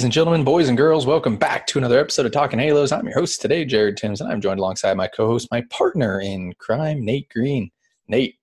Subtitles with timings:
[0.00, 2.90] Ladies and gentlemen, boys and girls, welcome back to another episode of Talking Halos.
[2.90, 6.54] I'm your host today, Jared Timms, and I'm joined alongside my co-host, my partner in
[6.54, 7.70] crime, Nate Green.
[8.08, 8.36] Nate,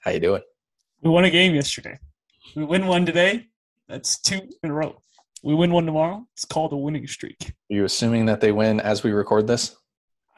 [0.00, 0.40] how you doing?
[1.02, 1.98] We won a game yesterday.
[2.56, 3.48] We win one today.
[3.90, 5.02] That's two in a row.
[5.42, 6.26] We win one tomorrow.
[6.32, 7.36] It's called a winning streak.
[7.42, 9.76] Are you assuming that they win as we record this?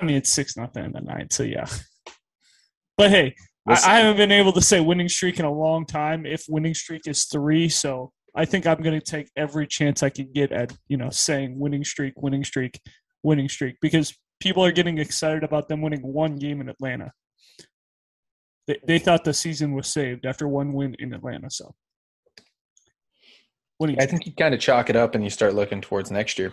[0.01, 1.69] I mean, it's six nothing in the night, so yeah.
[2.97, 3.37] But hey,
[3.69, 6.27] I, I haven't been able to say winning streak in a long time.
[6.27, 10.11] If winning streak is three, so I think I'm going to take every chance I
[10.11, 12.81] can get at you know saying winning streak, winning streak,
[13.23, 17.13] winning streak because people are getting excited about them winning one game in Atlanta.
[18.67, 21.51] They they thought the season was saved after one win in Atlanta.
[21.51, 21.75] So
[23.79, 23.97] winning.
[24.01, 26.53] I think you kind of chalk it up and you start looking towards next year.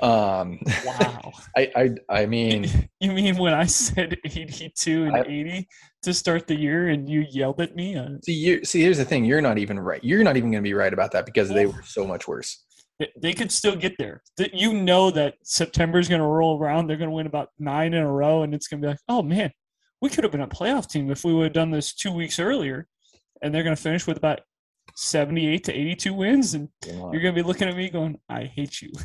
[0.00, 1.32] Um, wow.
[1.56, 2.66] I, I I mean,
[3.00, 5.68] you mean when I said 82 and I, 80
[6.02, 7.96] to start the year, and you yelled at me?
[7.96, 8.80] Uh, see, you see.
[8.80, 10.02] Here's the thing: you're not even right.
[10.02, 12.64] You're not even going to be right about that because they were so much worse.
[13.20, 14.22] They could still get there.
[14.52, 16.86] You know that September is going to roll around.
[16.86, 19.00] They're going to win about nine in a row, and it's going to be like,
[19.08, 19.50] oh man,
[20.00, 22.38] we could have been a playoff team if we would have done this two weeks
[22.38, 22.86] earlier.
[23.42, 24.40] And they're going to finish with about
[24.94, 28.80] 78 to 82 wins, and you're going to be looking at me going, I hate
[28.80, 28.92] you.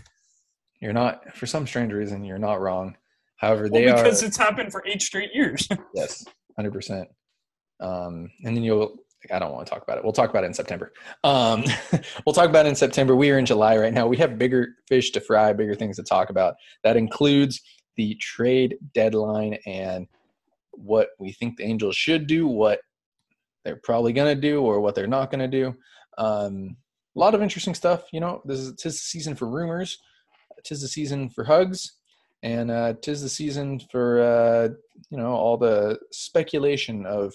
[0.79, 2.95] You're not, for some strange reason, you're not wrong.
[3.37, 5.67] However, well, they because are because it's happened for eight straight years.
[5.93, 7.07] yes, hundred percent.
[7.79, 8.97] Um, and then you'll.
[9.31, 10.03] I don't want to talk about it.
[10.03, 10.93] We'll talk about it in September.
[11.23, 11.63] Um,
[12.25, 13.15] we'll talk about it in September.
[13.15, 14.07] We are in July right now.
[14.07, 16.55] We have bigger fish to fry, bigger things to talk about.
[16.83, 17.59] That includes
[17.97, 20.07] the trade deadline and
[20.71, 22.79] what we think the Angels should do, what
[23.65, 25.75] they're probably going to do, or what they're not going to do.
[26.19, 26.77] Um,
[27.15, 28.03] a lot of interesting stuff.
[28.13, 29.97] You know, this is tis the season for rumors
[30.63, 31.93] tis the season for hugs,
[32.43, 34.69] and uh, tis the season for uh,
[35.09, 37.33] you know all the speculation of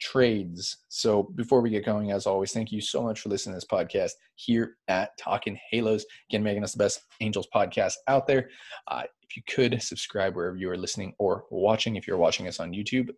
[0.00, 0.78] trades.
[0.88, 3.66] So before we get going, as always, thank you so much for listening to this
[3.66, 6.04] podcast here at Talking Halos.
[6.30, 8.48] Again, making us the best Angels podcast out there.
[8.88, 12.58] Uh, if you could subscribe wherever you are listening or watching, if you're watching us
[12.58, 13.10] on YouTube,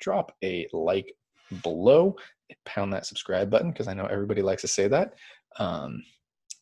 [0.00, 1.14] drop a like
[1.62, 2.16] below.
[2.64, 5.14] Pound that subscribe button because I know everybody likes to say that.
[5.58, 6.02] Um,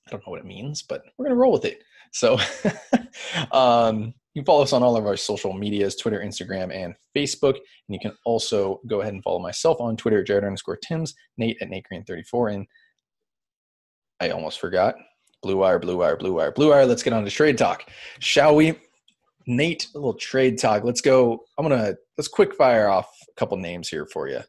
[0.06, 1.83] I don't know what it means, but we're gonna roll with it.
[2.12, 2.38] So
[3.52, 7.54] um, you can follow us on all of our social medias Twitter, Instagram, and Facebook.
[7.54, 11.14] And you can also go ahead and follow myself on Twitter, at Jared underscore Timms,
[11.36, 12.48] Nate at Nate Green 34.
[12.50, 12.66] And
[14.20, 14.94] I almost forgot.
[15.42, 16.86] Blue Wire, Blue Wire, Blue Wire, Blue Wire.
[16.86, 17.88] Let's get on to trade talk.
[18.19, 18.75] Shall we?
[19.46, 20.84] Nate, a little trade talk.
[20.84, 21.44] Let's go.
[21.56, 24.40] I'm going to, let's quick fire off a couple names here for you.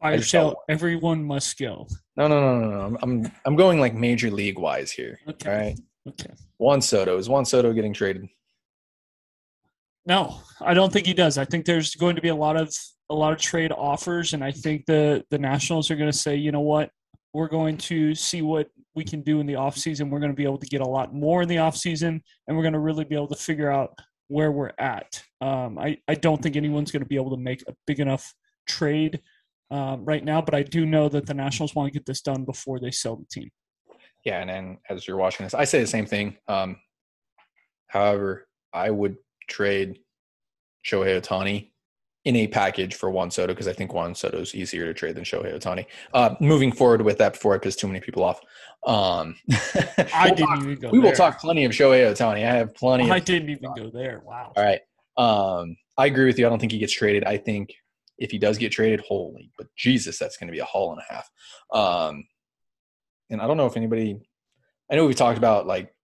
[0.00, 0.56] Fire sale.
[0.68, 1.86] Everyone must go.
[2.16, 2.80] No, no, no, no, no.
[2.80, 5.18] I'm, I'm, I'm going like major league wise here.
[5.28, 5.50] Okay.
[5.50, 5.80] All right.
[6.08, 6.32] Okay.
[6.58, 8.28] Juan Soto is Juan Soto getting traded?
[10.06, 11.38] No, I don't think he does.
[11.38, 12.74] I think there's going to be a lot of
[13.10, 16.36] a lot of trade offers, and I think the the Nationals are going to say,
[16.36, 16.90] you know what,
[17.32, 20.10] we're going to see what we can do in the offseason.
[20.10, 22.62] We're going to be able to get a lot more in the offseason, and we're
[22.62, 23.98] going to really be able to figure out
[24.28, 25.22] where we're at.
[25.40, 28.32] Um, I, I don't think anyone's going to be able to make a big enough
[28.66, 29.20] trade
[29.70, 32.44] um, right now, but I do know that the Nationals want to get this done
[32.44, 33.50] before they sell the team
[34.24, 36.36] yeah, and then as you're watching this, I say the same thing.
[36.48, 36.76] Um,
[37.88, 39.16] however, I would
[39.48, 39.98] trade
[40.86, 41.70] Shohei Ohtani
[42.24, 45.14] in a package for Juan Soto because I think Juan Soto is easier to trade
[45.14, 45.84] than Shohei Ohtani.
[46.14, 48.40] Uh, moving forward with that before I piss too many people off.
[48.86, 51.10] Um, I we'll didn't talk- even go we there.
[51.10, 52.46] will talk plenty of Shohei Ohtani.
[52.48, 53.10] I have plenty.
[53.10, 54.22] I didn't even go there.
[54.24, 54.52] Wow.
[54.56, 54.80] all right.
[55.16, 56.46] Um, I agree with you.
[56.46, 57.24] I don't think he gets traded.
[57.24, 57.72] I think
[58.18, 61.00] if he does get traded, holy, but Jesus, that's going to be a haul and
[61.00, 61.30] a half.
[61.72, 62.24] Um,
[63.34, 64.18] and I don't know if anybody,
[64.90, 65.94] I know we've talked about like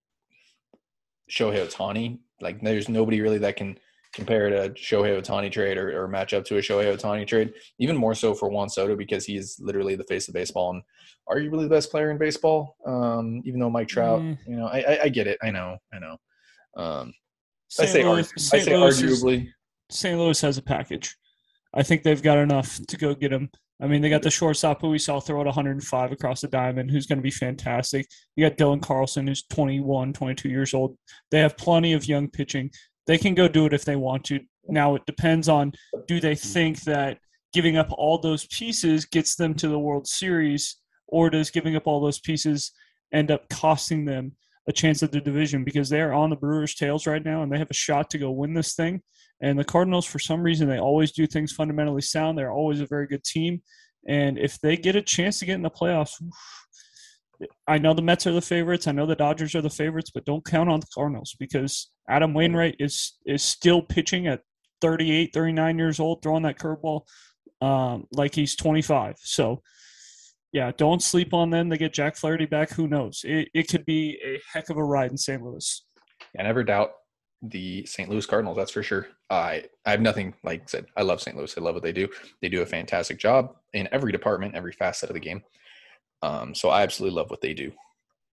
[1.30, 2.18] Shohei Otani.
[2.42, 3.78] Like, there's nobody really that can
[4.12, 7.52] compare to Shohei Otani trade or, or match up to a Shohei Otani trade.
[7.78, 10.82] Even more so for Juan Soto because he is literally the face of baseball and
[11.30, 12.76] arguably the best player in baseball.
[12.86, 14.38] Um, even though Mike Trout, Mm.
[14.46, 15.38] you know, I, I, I get it.
[15.42, 16.16] I know, I know.
[16.76, 17.14] Um,
[17.78, 19.48] I say, Louis, argu- I say Louis is- arguably.
[19.90, 20.18] St.
[20.18, 21.16] Louis has a package.
[21.74, 23.50] I think they've got enough to go get him.
[23.82, 26.90] I mean, they got the shortstop who we saw throw at 105 across the diamond,
[26.90, 28.06] who's going to be fantastic.
[28.36, 30.96] You got Dylan Carlson, who's 21, 22 years old.
[31.30, 32.70] They have plenty of young pitching.
[33.06, 34.40] They can go do it if they want to.
[34.68, 35.72] Now, it depends on
[36.06, 37.18] do they think that
[37.52, 40.76] giving up all those pieces gets them to the World Series,
[41.08, 42.72] or does giving up all those pieces
[43.12, 44.32] end up costing them
[44.68, 47.58] a chance at the division because they're on the Brewers' tails right now and they
[47.58, 49.02] have a shot to go win this thing.
[49.42, 52.36] And the Cardinals, for some reason, they always do things fundamentally sound.
[52.36, 53.62] They're always a very good team.
[54.06, 56.22] And if they get a chance to get in the playoffs,
[57.66, 58.86] I know the Mets are the favorites.
[58.86, 62.34] I know the Dodgers are the favorites, but don't count on the Cardinals because Adam
[62.34, 64.42] Wainwright is is still pitching at
[64.82, 67.02] 38, 39 years old, throwing that curveball
[67.60, 69.16] um, like he's 25.
[69.22, 69.62] So,
[70.52, 71.68] yeah, don't sleep on them.
[71.68, 72.70] They get Jack Flaherty back.
[72.72, 73.22] Who knows?
[73.24, 75.42] It, it could be a heck of a ride in St.
[75.42, 75.84] Louis.
[76.38, 76.90] I never doubt
[77.42, 78.08] the St.
[78.08, 78.56] Louis Cardinals.
[78.56, 79.08] That's for sure.
[79.30, 80.86] I I have nothing like I said.
[80.96, 81.36] I love St.
[81.36, 81.56] Louis.
[81.56, 82.08] I love what they do.
[82.42, 85.42] They do a fantastic job in every department, every facet of the game.
[86.22, 87.72] Um, so I absolutely love what they do.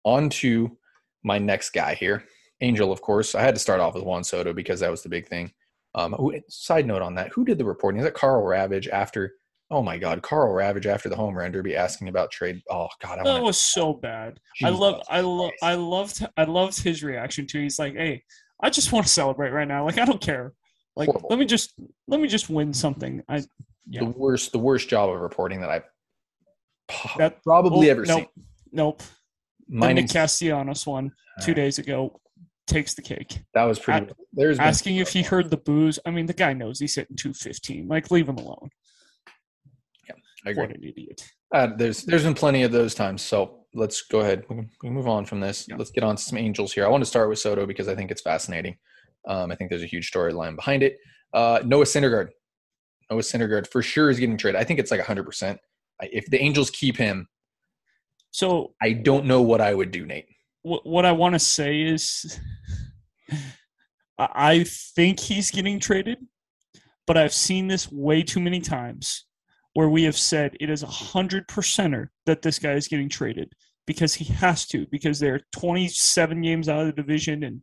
[0.04, 0.76] On to
[1.22, 2.24] my next guy here,
[2.60, 2.92] Angel.
[2.92, 5.26] Of course, I had to start off with Juan Soto because that was the big
[5.26, 5.52] thing.
[5.94, 8.00] Um, who, side note on that: Who did the reporting?
[8.00, 9.34] Is it Karl Ravech after?
[9.70, 12.62] Oh my God, Karl Ravech after the home run derby asking about trade.
[12.70, 14.40] Oh God, I That want was so bad.
[14.64, 17.60] I love, I love, I loved, I loved his reaction too.
[17.60, 18.22] He's like, "Hey,
[18.60, 19.84] I just want to celebrate right now.
[19.84, 20.52] Like, I don't care.
[20.96, 21.28] Like, Horrible.
[21.30, 21.74] let me just,
[22.06, 23.44] let me just win something." I
[23.88, 24.00] yeah.
[24.00, 25.84] the worst the worst job of reporting that I've
[27.18, 28.44] That- probably oh, ever nope, seen.
[28.72, 29.02] Nope.
[29.68, 31.12] The Mine Nick is- Castellanos one
[31.42, 32.20] two days ago
[32.66, 33.40] takes the cake.
[33.54, 34.06] that was pretty.
[34.10, 35.98] I- there's Asking if he heard the boos.
[36.04, 37.88] I mean, the guy knows he's hitting 215.
[37.88, 38.68] Like, leave him alone.
[40.06, 40.14] Yeah,
[40.46, 40.62] I agree.
[40.66, 41.26] What an idiot.
[41.52, 43.22] Uh, there's there's been plenty of those times.
[43.22, 44.44] So let's go ahead.
[44.48, 45.66] We can, we can move on from this.
[45.68, 45.76] Yeah.
[45.76, 46.84] Let's get on to some Angels here.
[46.84, 48.76] I want to start with Soto because I think it's fascinating.
[49.26, 50.96] Um, I think there's a huge storyline behind it.
[51.34, 52.28] Uh, Noah Syndergaard.
[53.10, 54.60] Noah Syndergaard for sure is getting traded.
[54.60, 55.24] I think it's like 100.
[55.24, 55.58] percent
[56.02, 57.28] If the Angels keep him,
[58.30, 60.26] So I don't know what I would do, Nate.
[60.62, 62.38] what what I want to say is,
[64.18, 66.18] I think he's getting traded,
[67.06, 69.24] but I've seen this way too many times
[69.74, 73.52] where we have said it is a hundred percenter that this guy is getting traded
[73.86, 77.62] because he has to because they're 27 games out of the division and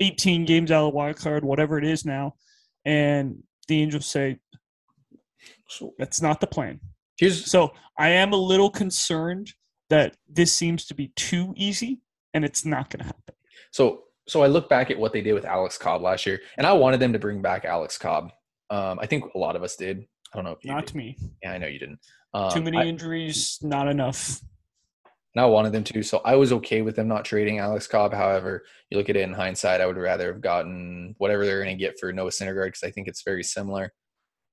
[0.00, 2.34] 18 games out of the wild card, whatever it is now,
[2.84, 4.38] and the Angels say
[5.98, 6.80] that's not the plan.
[7.18, 9.52] here's So I am a little concerned
[9.90, 12.00] that this seems to be too easy,
[12.34, 13.34] and it's not going to happen.
[13.72, 16.66] So so I look back at what they did with Alex Cobb last year, and
[16.66, 18.32] I wanted them to bring back Alex Cobb.
[18.70, 20.06] Um, I think a lot of us did.
[20.36, 20.94] I don't know if you Not did.
[20.96, 21.16] me.
[21.42, 21.98] Yeah, I know you didn't.
[22.34, 24.42] Um, Too many I, injuries, not enough.
[25.34, 28.12] and I wanted them to, so I was okay with them not trading Alex Cobb.
[28.12, 31.74] However, you look at it in hindsight, I would rather have gotten whatever they're going
[31.74, 33.94] to get for Noah Syndergaard because I think it's very similar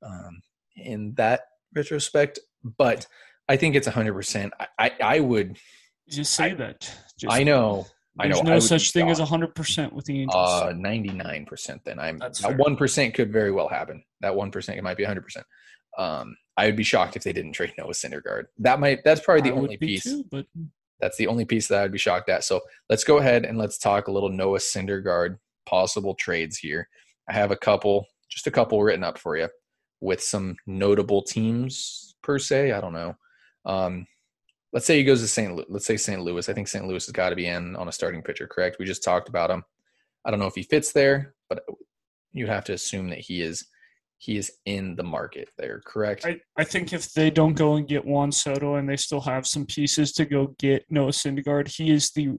[0.01, 0.41] um,
[0.77, 1.41] in that
[1.75, 2.39] retrospect.
[2.77, 3.05] But
[3.49, 4.51] I think it's 100%.
[4.57, 5.57] I, I, I would,
[6.07, 6.89] Just say that.
[7.19, 7.87] Just, I know,
[8.19, 8.51] I There's know.
[8.51, 10.35] no I such thing as hundred percent with the Angels.
[10.35, 11.99] Uh, 99% then.
[11.99, 12.57] I'm That's that fair.
[12.57, 14.03] 1% could very well happen.
[14.21, 15.21] That 1% it might be 100%.
[15.97, 18.45] Um, I would be shocked if they didn't trade Noah Syndergaard.
[18.59, 20.03] That might that's probably the I only piece.
[20.03, 20.45] too, but
[20.99, 22.43] That's the only piece that I'd be shocked at.
[22.43, 26.87] So let's go ahead and let's talk a little Noah Syndergaard possible trades here.
[27.29, 29.49] I have a couple, just a couple written up for you
[30.01, 32.71] with some notable teams per se.
[32.73, 33.15] I don't know.
[33.65, 34.05] Um,
[34.73, 35.55] let's say he goes to St.
[35.55, 35.65] Louis.
[35.69, 36.21] Let's say St.
[36.21, 36.49] Louis.
[36.49, 36.85] I think St.
[36.85, 38.77] Louis has got to be in on a starting pitcher, correct?
[38.79, 39.63] We just talked about him.
[40.25, 41.63] I don't know if he fits there, but
[42.31, 43.65] you'd have to assume that he is
[44.17, 46.25] he is in the market there, correct?
[46.25, 49.45] I, I think if they don't go and get Juan Soto and they still have
[49.45, 52.37] some pieces to go get Noah Syndergaard, he is the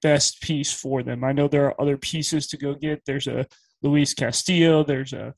[0.00, 1.22] best piece for them.
[1.22, 3.02] I know there are other pieces to go get.
[3.04, 3.46] There's a
[3.82, 4.82] Luis Castillo.
[4.82, 5.34] There's a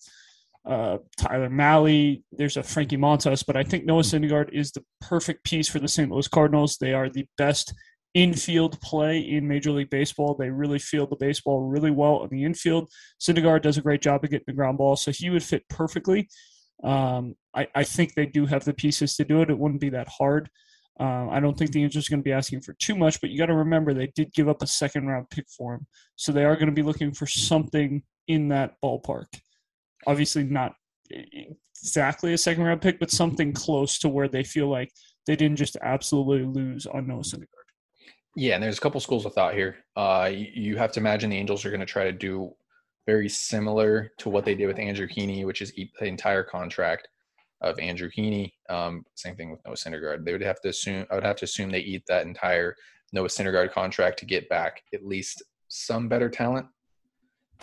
[0.64, 2.22] uh, Tyler Mahle.
[2.32, 3.44] There's a Frankie Montas.
[3.44, 6.10] But I think Noah Syndergaard is the perfect piece for the St.
[6.10, 6.76] Louis Cardinals.
[6.76, 7.74] They are the best
[8.14, 10.34] infield play in Major League Baseball.
[10.34, 12.90] They really field the baseball really well in the infield.
[13.20, 16.28] Syndergaard does a great job of getting the ground ball, so he would fit perfectly.
[16.84, 19.50] Um, I, I, think they do have the pieces to do it.
[19.50, 20.50] It wouldn't be that hard.
[20.98, 23.30] Uh, I don't think the Angels are going to be asking for too much, but
[23.30, 26.32] you got to remember they did give up a second round pick for him, so
[26.32, 29.26] they are going to be looking for something in that ballpark.
[30.06, 30.74] Obviously, not
[31.10, 34.90] exactly a second round pick, but something close to where they feel like
[35.26, 37.46] they didn't just absolutely lose on Noah Syndergaard.
[38.34, 39.76] Yeah, and there's a couple schools of thought here.
[39.94, 42.52] Uh, you, have to imagine the Angels are going to try to do
[43.06, 47.08] very similar to what they did with Andrew Heaney, which is eat the entire contract
[47.60, 48.52] of Andrew Heaney.
[48.70, 50.24] Um, same thing with Noah Syndergaard.
[50.24, 52.74] They would have to assume I would have to assume they eat that entire
[53.12, 56.66] Noah Syndergaard contract to get back at least some better talent.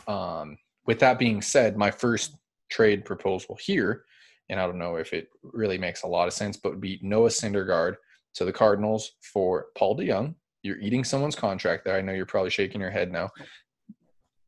[0.08, 0.58] Um,
[0.89, 2.36] with that being said, my first
[2.72, 4.05] trade proposal here,
[4.50, 6.98] and I don't know if it really makes a lot of sense, but would be
[7.03, 7.93] Noah Syndergaard
[8.34, 10.34] to the Cardinals for Paul DeJong.
[10.63, 11.96] You're eating someone's contract there.
[11.96, 13.29] I know you're probably shaking your head now.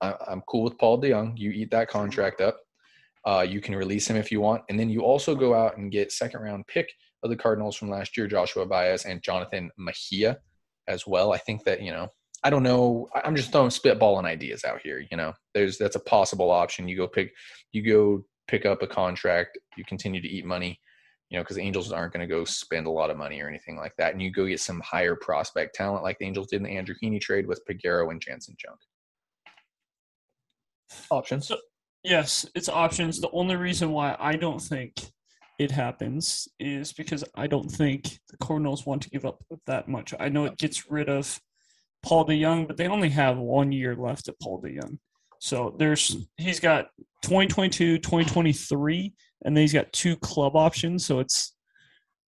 [0.02, 1.38] I'm cool with Paul DeJong.
[1.38, 2.58] You eat that contract up.
[3.24, 5.92] Uh, you can release him if you want, and then you also go out and
[5.92, 10.40] get second round pick of the Cardinals from last year, Joshua Baez and Jonathan Mejia,
[10.88, 11.34] as well.
[11.34, 12.08] I think that you know,
[12.44, 13.08] I don't know.
[13.24, 15.06] I'm just throwing spitballing ideas out here.
[15.12, 16.88] You know, there's that's a possible option.
[16.88, 17.32] You go pick,
[17.72, 19.58] you go pick up a contract.
[19.78, 20.80] You continue to eat money.
[21.30, 23.78] You know, because Angels aren't going to go spend a lot of money or anything
[23.78, 26.64] like that, and you go get some higher prospect talent like the Angels did in
[26.64, 28.78] the Andrew Heaney trade with Peguero and Janson Junk.
[31.10, 31.48] Options.
[31.48, 31.56] So,
[32.04, 33.22] yes, it's options.
[33.22, 34.94] The only reason why I don't think
[35.58, 40.14] it happens is because I don't think the Cardinals want to give up that much.
[40.20, 41.40] I know it gets rid of
[42.04, 44.98] Paul DeJong, but they only have one year left at Paul DeJong.
[45.40, 46.88] So there's he's got
[47.24, 51.06] 2022, 2023, and then he's got two club options.
[51.06, 51.56] So it's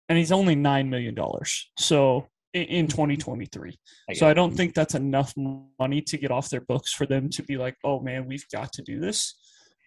[0.09, 1.71] and he's only nine million dollars.
[1.77, 3.77] So in 2023.
[4.09, 5.33] I so I don't think that's enough
[5.79, 8.71] money to get off their books for them to be like, oh man, we've got
[8.73, 9.35] to do this.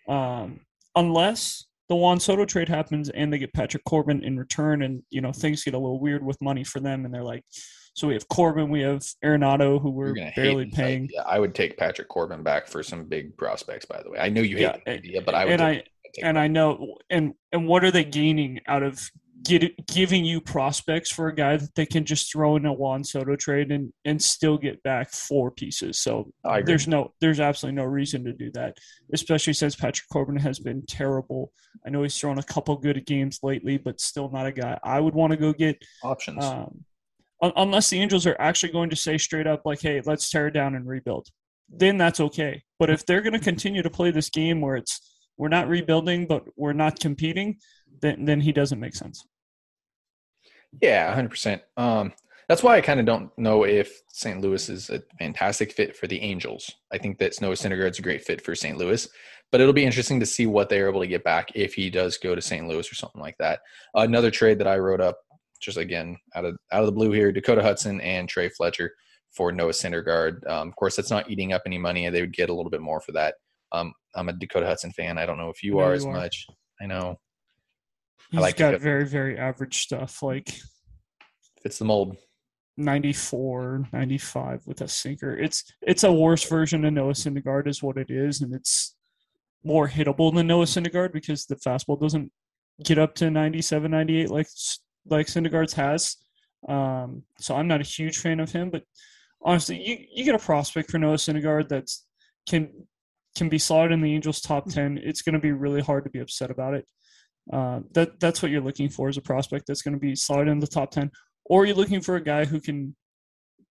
[0.08, 0.60] Um,
[0.94, 5.20] unless the Juan Soto trade happens and they get Patrick Corbin in return, and you
[5.20, 7.42] know things get a little weird with money for them, and they're like,
[7.94, 11.08] so we have Corbin, we have Arenado, who we're barely paying.
[11.12, 13.84] Yeah, I would take Patrick Corbin back for some big prospects.
[13.84, 15.52] By the way, I know you hate yeah, the idea, but I would.
[15.54, 15.84] And I
[16.22, 19.10] and I know, and and what are they gaining out of
[19.42, 23.04] get, giving you prospects for a guy that they can just throw in a Juan
[23.04, 25.98] Soto trade and and still get back four pieces.
[25.98, 26.32] So
[26.64, 28.76] there's no there's absolutely no reason to do that,
[29.12, 31.52] especially since Patrick Corbin has been terrible.
[31.86, 35.00] I know he's thrown a couple good games lately, but still not a guy I
[35.00, 36.44] would want to go get options.
[36.44, 36.84] Um,
[37.40, 40.52] unless the Angels are actually going to say straight up like, "Hey, let's tear it
[40.52, 41.28] down and rebuild,"
[41.68, 42.62] then that's okay.
[42.78, 45.00] But if they're going to continue to play this game where it's
[45.36, 47.58] we're not rebuilding, but we're not competing,
[48.00, 49.24] then then he doesn't make sense.
[50.82, 51.62] Yeah, hundred um, percent.
[52.48, 54.40] That's why I kind of don't know if St.
[54.40, 56.72] Louis is a fantastic fit for the Angels.
[56.90, 58.78] I think that Noah Syndergaard's a great fit for St.
[58.78, 59.06] Louis,
[59.52, 62.16] but it'll be interesting to see what they're able to get back if he does
[62.16, 62.66] go to St.
[62.66, 63.60] Louis or something like that.
[63.94, 65.18] Another trade that I wrote up,
[65.60, 68.92] just again out of out of the blue here, Dakota Hudson and Trey Fletcher
[69.30, 70.46] for Noah Syndergaard.
[70.48, 72.80] Um, of course, that's not eating up any money, they would get a little bit
[72.80, 73.34] more for that.
[73.72, 75.18] Um, I'm a Dakota Hudson fan.
[75.18, 76.12] I don't know if you are you as are.
[76.12, 76.46] much.
[76.80, 77.16] I know.
[78.30, 80.22] He's I like got very, very average stuff.
[80.22, 80.48] Like
[81.62, 82.16] fits the mold.
[82.76, 85.36] 94, 95 with a sinker.
[85.36, 88.94] It's it's a worse version of Noah Syndergaard is what it is, and it's
[89.64, 92.30] more hittable than Noah Syndergaard because the fastball doesn't
[92.84, 94.46] get up to 97, 98 like
[95.10, 96.16] like Syndergaard's has.
[96.68, 98.82] Um, so I'm not a huge fan of him, but
[99.42, 102.06] honestly, you, you get a prospect for Noah Syndergaard that's
[102.48, 102.70] can
[103.36, 104.98] can be slotted in the Angels top ten.
[105.02, 106.86] It's going to be really hard to be upset about it.
[107.52, 110.48] Uh, that that's what you're looking for as a prospect that's going to be slotted
[110.48, 111.10] in the top ten,
[111.44, 112.94] or you're looking for a guy who can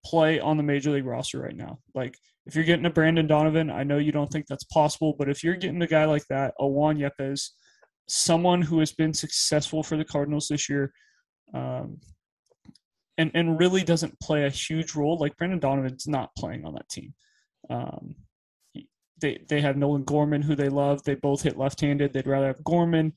[0.05, 1.79] play on the major league roster right now.
[1.93, 5.27] Like if you're getting a Brendan Donovan, I know you don't think that's possible, but
[5.27, 7.49] if you're getting a guy like that, a Juan Yepez,
[8.07, 10.93] someone who has been successful for the Cardinals this year,
[11.53, 11.99] um,
[13.17, 15.17] and and really doesn't play a huge role.
[15.17, 17.13] Like Brendan Donovan's not playing on that team.
[17.69, 18.15] Um,
[19.19, 21.03] they they have Nolan Gorman, who they love.
[21.03, 22.13] They both hit left-handed.
[22.13, 23.13] They'd rather have Gorman.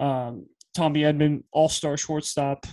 [0.00, 2.66] Um, Tommy Edman, all-star shortstop.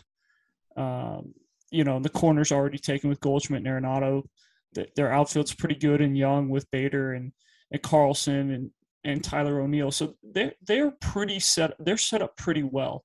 [0.75, 1.33] Um,
[1.69, 4.23] you know, the corner's already taken with Goldschmidt and Arenado.
[4.95, 7.31] Their outfield's pretty good and young with Bader and,
[7.71, 8.71] and Carlson and,
[9.03, 9.91] and Tyler O'Neill.
[9.91, 11.73] So they're, they're pretty set.
[11.77, 13.03] They're set up pretty well.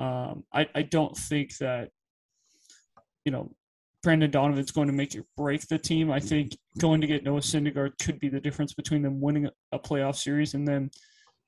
[0.00, 1.90] Um, I, I don't think that,
[3.26, 3.52] you know,
[4.02, 6.10] Brendan Donovan's going to make or break the team.
[6.10, 9.78] I think going to get Noah Syndergaard could be the difference between them winning a
[9.78, 10.90] playoff series and then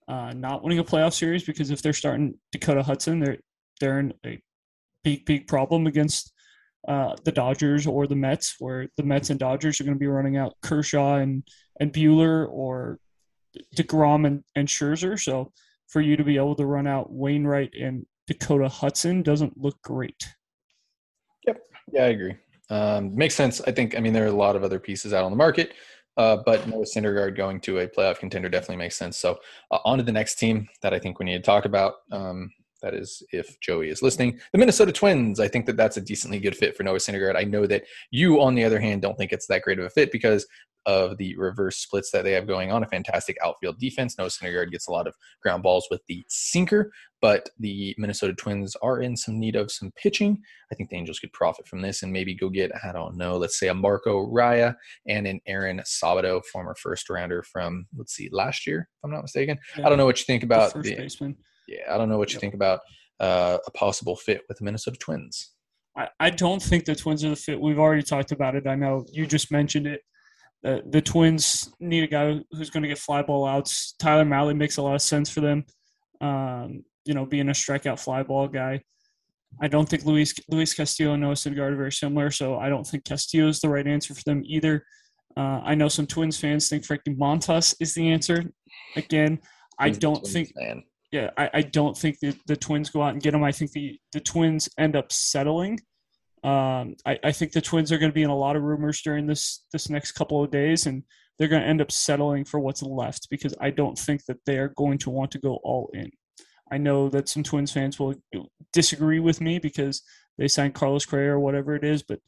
[0.07, 3.39] uh, not winning a playoff series because if they're starting Dakota Hudson, they're
[3.81, 4.39] they're in a
[5.03, 6.33] big big problem against
[6.87, 10.07] uh, the Dodgers or the Mets, where the Mets and Dodgers are going to be
[10.07, 11.43] running out Kershaw and
[11.81, 12.99] and Buehler or
[13.75, 15.19] Degrom and, and Scherzer.
[15.19, 15.53] So
[15.89, 20.35] for you to be able to run out Wainwright and Dakota Hudson doesn't look great.
[21.47, 21.59] Yep.
[21.93, 22.37] Yeah, I agree.
[22.71, 23.61] Um, makes sense.
[23.63, 23.97] I think.
[23.97, 25.75] I mean, there are a lot of other pieces out on the market.
[26.17, 29.17] Uh, but Noah Syndergaard going to a playoff contender definitely makes sense.
[29.17, 29.39] So
[29.71, 31.95] uh, on to the next team that I think we need to talk about.
[32.11, 32.51] Um,
[32.83, 35.41] that is, if Joey is listening, the Minnesota Twins.
[35.41, 37.37] I think that that's a decently good fit for Noah Syndergaard.
[37.37, 39.91] I know that you, on the other hand, don't think it's that great of a
[39.91, 40.47] fit because
[40.85, 42.83] of the reverse splits that they have going on.
[42.83, 44.19] A fantastic outfield defense.
[44.19, 48.75] Noah Syndergaard gets a lot of ground balls with the sinker, but the Minnesota Twins
[48.83, 50.43] are in some need of some pitching.
[50.73, 53.37] I think the Angels could profit from this and maybe go get, I don't know,
[53.37, 54.75] let's say a Marco Raya
[55.07, 59.23] and an Aaron Sabato, former first rounder from, let's see, last year, if I'm not
[59.23, 59.59] mistaken.
[59.79, 61.37] Yeah, I don't know what you think about the, the baseman
[61.69, 62.81] yeah, I don't know what you think about
[63.21, 65.53] uh, a possible fit with the Minnesota Twins.
[65.97, 67.61] I, I don't think the Twins are the fit.
[67.61, 68.67] We've already talked about it.
[68.67, 70.01] I know you just mentioned it.
[70.65, 73.95] Uh, the Twins need a guy who's going to get fly ball outs.
[73.99, 75.65] Tyler Mahle makes a lot of sense for them.
[76.21, 78.81] Um, you know, being a strikeout fly ball guy.
[79.61, 82.87] I don't think Luis Luis Castillo and Noah Syndergaard are very similar, so I don't
[82.87, 84.87] think Castillo is the right answer for them either.
[85.37, 88.45] Uh, I know some Twins fans think Frankie Montas is the answer.
[88.97, 89.41] Again,
[89.79, 93.23] I don't think fan yeah, I, I don't think the, the Twins go out and
[93.23, 93.45] get him.
[93.45, 95.79] I think the, the Twins end up settling.
[96.43, 99.03] Um, I, I think the Twins are going to be in a lot of rumors
[99.03, 101.05] during this this next couple of days, and
[101.39, 104.57] they're going to end up settling for what's left because I don't think that they
[104.57, 106.11] are going to want to go all in.
[106.73, 108.15] I know that some Twins fans will
[108.73, 110.03] disagree with me because
[110.39, 112.21] they signed Carlos Correa or whatever it is, but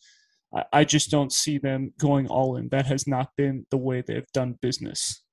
[0.54, 2.68] I, I just don't see them going all in.
[2.68, 5.23] That has not been the way they've done business.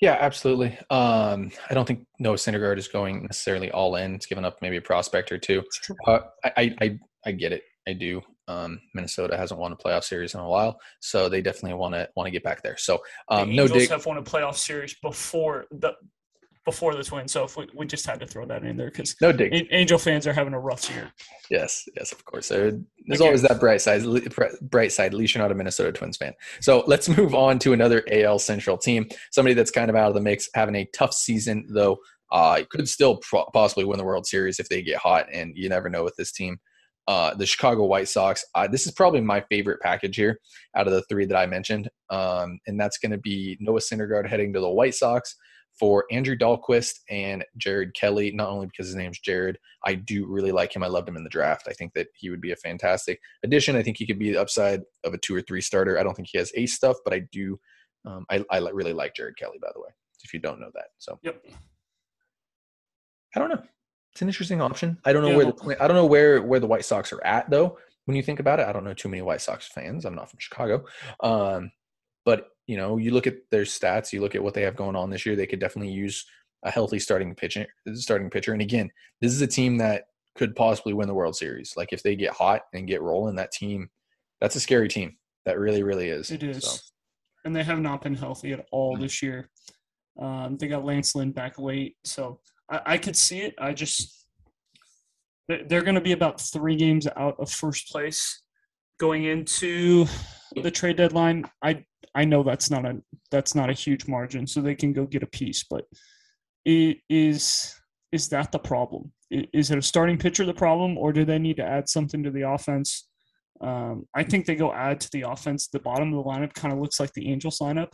[0.00, 0.78] Yeah, absolutely.
[0.90, 4.14] Um, I don't think Noah Syndergaard is going necessarily all in.
[4.14, 5.62] It's given up maybe a prospect or two.
[6.06, 7.62] Uh, I, I, I get it.
[7.88, 8.20] I do.
[8.48, 12.08] Um, Minnesota hasn't won a playoff series in a while, so they definitely want to
[12.14, 12.76] want to get back there.
[12.76, 15.94] So um, the no dig- have won a playoff series before the
[16.66, 17.32] before the Twins.
[17.32, 19.68] So if we, we just had to throw that in there because no dig.
[19.70, 21.12] Angel fans are having a rough year.
[21.48, 22.48] Yes, yes, of course.
[22.48, 22.74] there's
[23.10, 23.24] okay.
[23.24, 24.02] always that bright side.
[24.62, 25.06] Bright side.
[25.06, 26.34] At least you're not a Minnesota Twins fan.
[26.60, 29.08] So let's move on to another AL Central team.
[29.30, 31.96] Somebody that's kind of out of the mix, having a tough season though.
[32.32, 35.68] Uh, could still pro- possibly win the World Series if they get hot, and you
[35.68, 36.58] never know with this team.
[37.06, 38.44] Uh, the Chicago White Sox.
[38.56, 40.40] Uh, this is probably my favorite package here
[40.76, 44.28] out of the three that I mentioned, um, and that's going to be Noah Syndergaard
[44.28, 45.36] heading to the White Sox
[45.78, 50.52] for Andrew Dalquist and Jared Kelley, not only because his name's Jared, I do really
[50.52, 50.82] like him.
[50.82, 51.66] I loved him in the draft.
[51.68, 53.76] I think that he would be a fantastic addition.
[53.76, 55.98] I think he could be the upside of a two or three starter.
[55.98, 57.58] I don't think he has ace stuff, but I do.
[58.06, 59.88] Um, I, I really like Jared Kelley, by the way,
[60.22, 60.86] if you don't know that.
[60.98, 61.44] So, yep.
[63.34, 63.62] I don't know.
[64.12, 64.96] It's an interesting option.
[65.04, 67.22] I don't know yeah, where the I don't know where where the White Sox are
[67.22, 67.76] at though.
[68.06, 70.06] When you think about it, I don't know too many White Sox fans.
[70.06, 70.84] I'm not from Chicago,
[71.20, 71.70] um,
[72.24, 74.96] but you know, you look at their stats, you look at what they have going
[74.96, 76.24] on this year, they could definitely use
[76.64, 78.52] a healthy starting pitcher starting pitcher.
[78.52, 81.74] And again, this is a team that could possibly win the World Series.
[81.76, 83.88] Like if they get hot and get rolling, that team
[84.40, 85.16] that's a scary team.
[85.44, 86.30] That really, really is.
[86.30, 86.64] It is.
[86.64, 86.78] So.
[87.44, 89.02] And they have not been healthy at all mm-hmm.
[89.02, 89.48] this year.
[90.18, 91.96] Um, they got Lance Lynn back late.
[92.04, 93.54] So I, I could see it.
[93.58, 94.26] I just
[95.48, 98.42] they're going to be about three games out of first place
[98.98, 100.06] going into
[100.60, 101.44] the trade deadline.
[101.62, 105.06] I I know that's not a that's not a huge margin, so they can go
[105.06, 105.64] get a piece.
[105.68, 105.84] But
[106.64, 107.74] is
[108.12, 109.12] is that the problem?
[109.30, 112.30] Is it a starting pitcher the problem, or do they need to add something to
[112.30, 113.08] the offense?
[113.60, 115.68] Um, I think they go add to the offense.
[115.68, 117.92] The bottom of the lineup kind of looks like the Angels lineup,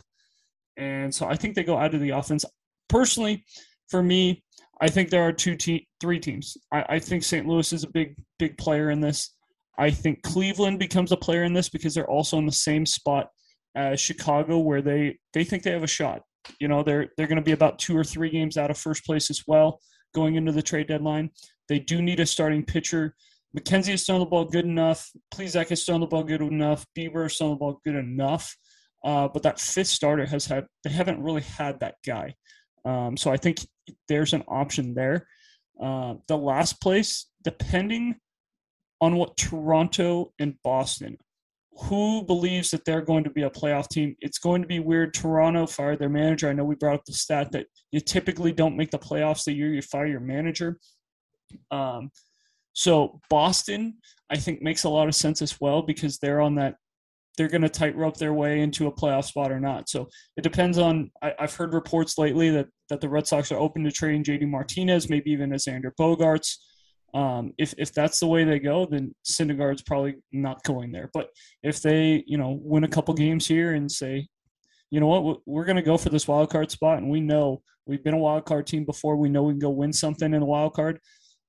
[0.77, 2.45] and so I think they go add to the offense.
[2.89, 3.43] Personally,
[3.89, 4.43] for me,
[4.81, 6.57] I think there are two, te- three teams.
[6.71, 7.47] I, I think St.
[7.47, 9.35] Louis is a big, big player in this.
[9.77, 13.27] I think Cleveland becomes a player in this because they're also in the same spot
[13.75, 16.21] uh, Chicago, where they they think they have a shot.
[16.59, 19.05] You know, they're they're going to be about two or three games out of first
[19.05, 19.79] place as well
[20.13, 21.31] going into the trade deadline.
[21.69, 23.15] They do need a starting pitcher.
[23.57, 25.09] McKenzie has thrown the ball good enough.
[25.33, 26.85] Plesac has thrown the ball good enough.
[26.97, 28.55] Bieber has thrown the ball good enough.
[29.03, 32.35] Uh, but that fifth starter has had they haven't really had that guy.
[32.85, 33.59] Um, so I think
[34.07, 35.27] there's an option there.
[35.81, 38.15] Uh, the last place, depending
[39.01, 41.17] on what Toronto and Boston
[41.75, 44.15] who believes that they're going to be a playoff team?
[44.19, 45.13] It's going to be weird.
[45.13, 46.49] Toronto fired their manager.
[46.49, 49.53] I know we brought up the stat that you typically don't make the playoffs the
[49.53, 50.79] year you fire your manager.
[51.71, 52.11] Um,
[52.73, 53.95] so Boston,
[54.29, 56.75] I think, makes a lot of sense as well because they're on that.
[57.37, 59.89] They're going to tightrope their way into a playoff spot or not.
[59.89, 60.07] So
[60.37, 61.09] it depends on.
[61.21, 64.47] I, have heard reports lately that that the Red Sox are open to trading JD
[64.47, 66.57] Martinez, maybe even as Xander Bogaerts.
[67.13, 71.11] Um, if if that's the way they go, then Syndergaard's probably not going there.
[71.13, 71.29] But
[71.61, 74.27] if they, you know, win a couple games here and say,
[74.89, 77.61] you know what, we're going to go for this wild card spot, and we know
[77.85, 80.39] we've been a wild card team before, we know we can go win something in
[80.39, 80.99] the wild card,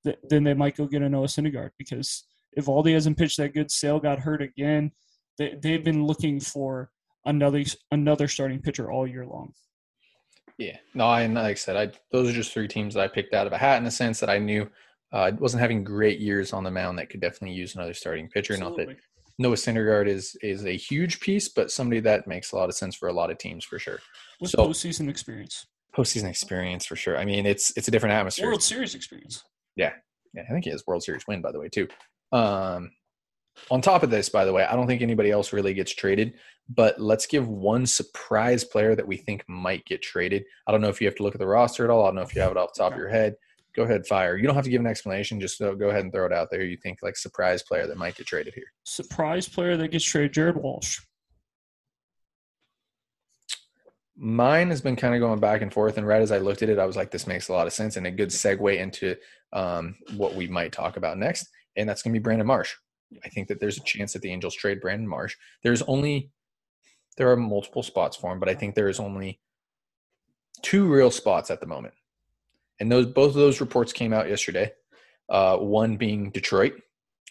[0.05, 2.24] th- then they might go get a Noah Syndergaard because
[2.59, 3.70] Eovaldi hasn't pitched that good.
[3.70, 4.92] Sale got hurt again.
[5.38, 6.90] They they've been looking for
[7.24, 9.53] another another starting pitcher all year long.
[10.59, 13.35] Yeah, no, I like I said, I those are just three teams that I picked
[13.35, 14.70] out of a hat in the sense that I knew
[15.14, 18.55] uh, wasn't having great years on the mound that could definitely use another starting pitcher.
[18.55, 18.87] Absolutely.
[18.87, 18.98] Not that
[19.38, 22.96] Noah Syndergaard is is a huge piece, but somebody that makes a lot of sense
[22.96, 24.00] for a lot of teams for sure.
[24.40, 25.66] With so, postseason experience.
[25.96, 27.16] Postseason experience for sure.
[27.16, 28.46] I mean, it's it's a different atmosphere.
[28.46, 29.44] World Series experience.
[29.77, 29.92] Yeah,
[30.35, 30.42] yeah.
[30.48, 31.87] I think he has World Series win by the way too.
[32.33, 32.90] Um,
[33.70, 36.35] on top of this, by the way, I don't think anybody else really gets traded,
[36.68, 40.44] but let's give one surprise player that we think might get traded.
[40.66, 42.03] I don't know if you have to look at the roster at all.
[42.03, 43.37] I don't know if you have it off the top of your head.
[43.75, 44.37] Go ahead, fire.
[44.37, 45.41] You don't have to give an explanation.
[45.41, 46.63] Just go ahead and throw it out there.
[46.63, 48.73] You think like surprise player that might get traded here?
[48.85, 51.01] Surprise player that gets traded, Jared Walsh.
[54.17, 56.69] Mine has been kind of going back and forth, and right as I looked at
[56.69, 59.17] it, I was like, "This makes a lot of sense," and a good segue into
[59.53, 62.75] um, what we might talk about next, and that's going to be Brandon Marsh.
[63.25, 65.35] I think that there's a chance that the Angels trade Brandon Marsh.
[65.65, 66.31] There's only
[67.17, 69.41] there are multiple spots for him, but I think there is only
[70.63, 71.95] two real spots at the moment.
[72.81, 74.73] And those both of those reports came out yesterday.
[75.29, 76.75] Uh, one being Detroit.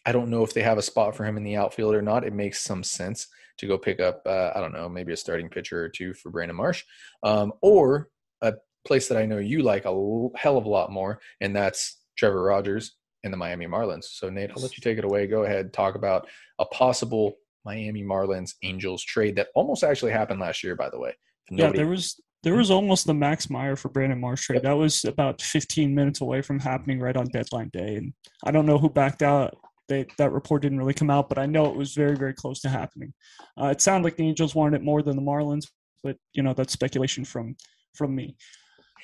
[0.06, 2.26] I don't know if they have a spot for him in the outfield or not.
[2.26, 3.28] It makes some sense
[3.60, 6.30] to go pick up, uh, I don't know, maybe a starting pitcher or two for
[6.32, 6.84] Brandon Marsh,
[7.22, 8.10] um, or
[8.42, 8.54] a
[8.86, 9.94] place that I know you like a
[10.36, 14.06] hell of a lot more, and that's Trevor Rogers in the Miami Marlins.
[14.06, 15.28] So, Nate, I'll let you take it away.
[15.28, 16.28] Go ahead, talk about
[16.60, 21.14] a possible Miami Marlins Angels trade that almost actually happened last year, by the way.
[21.50, 24.64] Nobody- yeah, there was there was almost the Max Meyer for Brandon Marsh trade.
[24.64, 28.66] That was about 15 minutes away from happening right on deadline day, and I don't
[28.66, 29.58] know who backed out.
[29.90, 32.62] They, that report didn't really come out, but I know it was very, very close
[32.62, 33.14] to happening.
[33.60, 35.68] Uh, it sounded like the Angels wanted it more than the Marlins,
[36.04, 37.56] but you know that's speculation from
[37.96, 38.36] from me.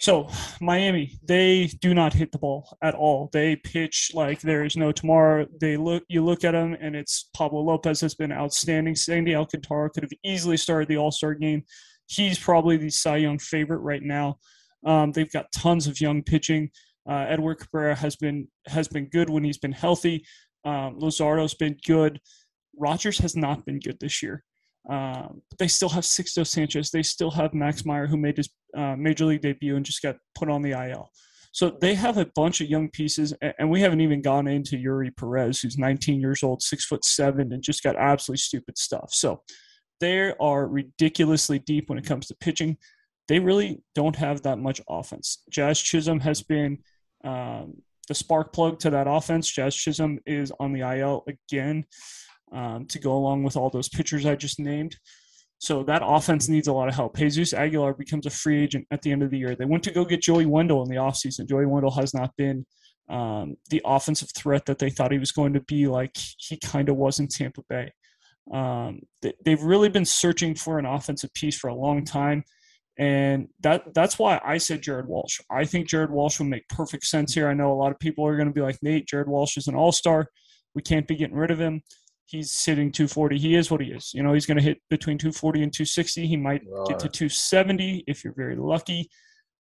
[0.02, 0.30] So,
[0.62, 3.30] Miami, they do not hit the ball at all.
[3.34, 5.46] They pitch like there is no tomorrow.
[5.60, 8.96] They look, you look at them, and it's Pablo Lopez has been outstanding.
[8.96, 11.64] Sandy Alcantara could have easily started the All Star game.
[12.10, 14.40] He's probably the Cy Young favorite right now.
[14.86, 16.72] Um, they've got tons of young pitching.
[17.10, 20.26] Uh, Edward Cabrera has been has been good when he's been healthy.
[20.66, 22.20] Um, Luzardo's been good.
[22.78, 24.44] Rogers has not been good this year.
[24.90, 26.90] Um, they still have Sixto Sanchez.
[26.92, 30.18] They still have Max Meyer, who made his uh, major league debut and just got
[30.36, 31.10] put on the IL.
[31.52, 35.16] So they have a bunch of young pieces, and we haven't even gone into Eury
[35.16, 39.10] Perez, who's 19 years old, six foot seven, and just got absolutely stupid stuff.
[39.12, 39.42] So
[40.00, 42.78] they are ridiculously deep when it comes to pitching.
[43.28, 45.44] They really don't have that much offense.
[45.50, 46.80] Jazz Chisholm has been
[47.24, 49.50] um, the spark plug to that offense.
[49.50, 51.86] Jazz Chisholm is on the IL again
[52.52, 54.98] um, to go along with all those pitchers I just named.
[55.60, 57.18] So that offense needs a lot of help.
[57.18, 59.56] Jesus Aguilar becomes a free agent at the end of the year.
[59.56, 61.50] They went to go get Joey Wendle in the offseason.
[61.50, 62.66] Joey Wendle has not been
[63.10, 66.88] um, the offensive threat that they thought he was going to be like he kind
[66.88, 67.92] of was in Tampa Bay.
[68.54, 72.44] Um, they, they've really been searching for an offensive piece for a long time.
[72.98, 75.40] And that that's why I said Jared Walsh.
[75.50, 77.48] I think Jared Walsh would make perfect sense here.
[77.48, 79.68] I know a lot of people are going to be like, Nate, Jared Walsh is
[79.68, 80.28] an all star.
[80.76, 81.82] We can't be getting rid of him
[82.30, 83.38] he's sitting 240.
[83.38, 84.12] He is what he is.
[84.14, 86.28] You know, he's going to hit between 240 and 260.
[86.28, 89.10] He might get to 270 if you're very lucky.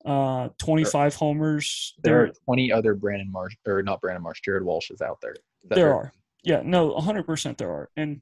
[0.06, 1.96] Uh, 25 homers.
[2.04, 5.18] There, there are 20 other Brandon Marsh, or not Brandon Marsh, Jared Walsh is out
[5.22, 5.36] there.
[5.64, 6.14] there are.
[6.44, 7.90] Yeah, no, 100% there are.
[7.98, 8.22] And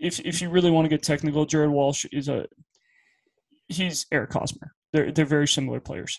[0.00, 2.46] if if you really want to get technical, Jared Walsh is a
[3.68, 4.72] he's Eric Hosmer.
[4.92, 6.18] They're they're very similar players.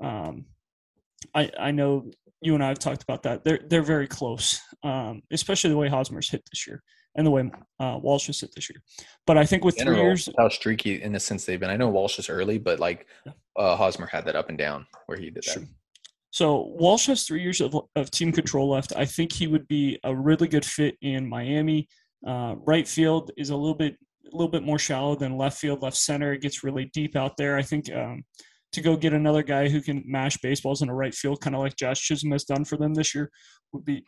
[0.00, 0.46] Um,
[1.34, 2.10] I I know
[2.40, 3.44] you and I have talked about that.
[3.44, 6.82] They're they're very close, um, especially the way Hosmer's hit this year
[7.16, 8.82] and the way uh, Walsh has hit this year.
[9.26, 11.70] But I think with General, three years, how streaky in the sense they've been.
[11.70, 13.06] I know Walsh is early, but like
[13.56, 15.52] uh, Hosmer had that up and down where he did that.
[15.52, 15.62] Sure.
[16.30, 18.92] So Walsh has three years of, of team control left.
[18.96, 21.88] I think he would be a really good fit in Miami.
[22.26, 23.96] Uh, right field is a little bit
[24.32, 25.82] a little bit more shallow than left field.
[25.82, 27.56] Left center it gets really deep out there.
[27.56, 28.24] I think um,
[28.72, 31.62] to go get another guy who can mash baseballs in a right field, kind of
[31.62, 33.30] like Jazz Chisholm has done for them this year,
[33.72, 34.04] would be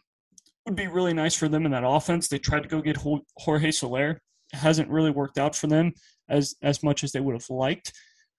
[0.66, 2.29] would be really nice for them in that offense.
[2.29, 2.98] They tried to go get
[3.38, 4.20] Jorge Soler.
[4.52, 5.92] It hasn't really worked out for them
[6.29, 7.92] as as much as they would have liked.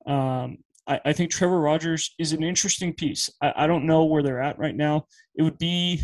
[0.05, 3.29] Um, I, I, think Trevor Rogers is an interesting piece.
[3.41, 5.05] I, I, don't know where they're at right now.
[5.35, 6.01] It would be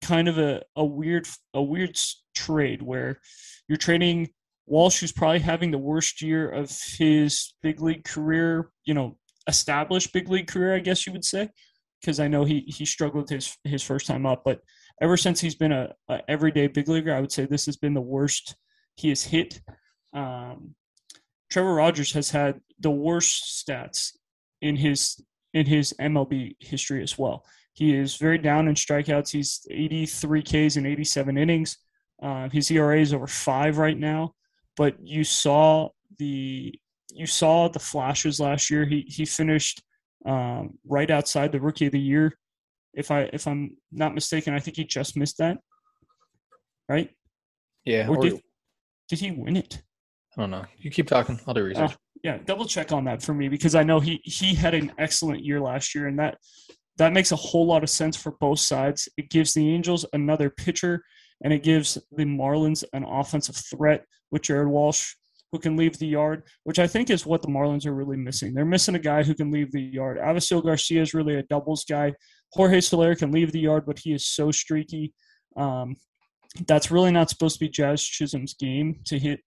[0.00, 1.98] kind of a, a weird a weird
[2.34, 3.20] trade where
[3.68, 4.30] you're trading
[4.66, 9.16] Walsh, who's probably having the worst year of his big league career, you know,
[9.48, 11.50] established big league career, I guess you would say,
[12.00, 14.60] because I know he he struggled his his first time up, but
[15.00, 17.94] ever since he's been a, a everyday big leaguer, I would say this has been
[17.94, 18.56] the worst
[18.96, 19.60] he has hit.
[20.12, 20.74] Um,
[21.50, 24.12] Trevor Rogers has had the worst stats
[24.60, 27.44] in his in his MLB history as well.
[27.74, 29.30] He is very down in strikeouts.
[29.30, 31.78] He's 83 Ks in 87 innings.
[32.22, 34.34] Uh, his ERA is over five right now.
[34.76, 36.74] But you saw the
[37.14, 38.84] you saw the flashes last year.
[38.84, 39.82] He he finished
[40.24, 42.38] um, right outside the Rookie of the Year.
[42.94, 45.58] If I if I'm not mistaken, I think he just missed that.
[46.88, 47.10] Right?
[47.84, 48.08] Yeah.
[48.08, 48.40] Or or- did,
[49.08, 49.82] did he win it?
[50.36, 50.64] I don't know.
[50.78, 51.38] You keep talking.
[51.46, 51.92] I'll do research.
[51.92, 54.92] Uh, yeah, double check on that for me because I know he he had an
[54.96, 56.38] excellent year last year, and that
[56.96, 59.08] that makes a whole lot of sense for both sides.
[59.16, 61.04] It gives the Angels another pitcher,
[61.42, 65.14] and it gives the Marlins an offensive threat with Jared Walsh,
[65.50, 68.54] who can leave the yard, which I think is what the Marlins are really missing.
[68.54, 70.18] They're missing a guy who can leave the yard.
[70.18, 72.14] Avisail Garcia is really a doubles guy.
[72.52, 75.12] Jorge Soler can leave the yard, but he is so streaky.
[75.56, 75.96] Um,
[76.66, 79.40] that's really not supposed to be Jazz Chisholm's game to hit,